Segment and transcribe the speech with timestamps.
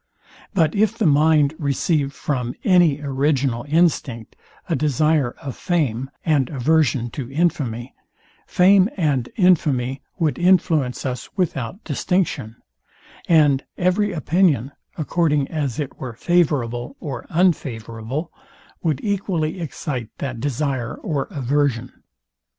[0.55, 4.35] But if the mind received from any original instinct
[4.67, 7.93] a desire of fame and aversion to infamy,
[8.47, 12.55] fame and infamy would influence us without distinction;
[13.29, 18.31] and every opinion, according as it were favourable or unfavourable,
[18.81, 21.93] would equally excite that desire or aversion.